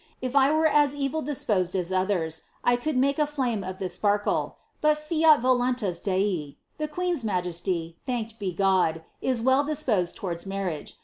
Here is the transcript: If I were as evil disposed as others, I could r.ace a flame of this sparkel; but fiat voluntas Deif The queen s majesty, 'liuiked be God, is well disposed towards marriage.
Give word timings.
If 0.19 0.35
I 0.35 0.51
were 0.51 0.65
as 0.65 0.95
evil 0.95 1.21
disposed 1.21 1.75
as 1.75 1.93
others, 1.93 2.41
I 2.63 2.75
could 2.75 2.95
r.ace 2.97 3.19
a 3.19 3.27
flame 3.27 3.63
of 3.63 3.77
this 3.77 3.99
sparkel; 3.99 4.55
but 4.81 4.97
fiat 4.97 5.41
voluntas 5.41 5.99
Deif 5.99 6.55
The 6.79 6.87
queen 6.87 7.13
s 7.13 7.23
majesty, 7.23 7.97
'liuiked 8.07 8.39
be 8.39 8.51
God, 8.51 9.03
is 9.21 9.43
well 9.43 9.63
disposed 9.63 10.15
towards 10.15 10.47
marriage. 10.47 10.97